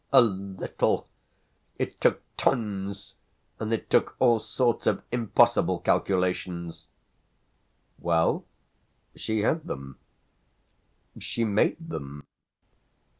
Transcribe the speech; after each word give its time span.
"A 0.11 0.19
little? 0.19 1.07
It 1.77 2.01
took 2.01 2.23
tons! 2.35 3.13
And 3.59 3.71
it 3.71 3.87
took 3.87 4.15
all 4.17 4.39
sorts 4.39 4.87
of 4.87 5.03
impossible 5.11 5.77
calculations." 5.79 6.87
"Well, 7.99 8.43
she 9.15 9.41
had 9.41 9.67
them 9.67 9.99
she 11.19 11.45
made 11.45 11.77
them. 11.89 12.23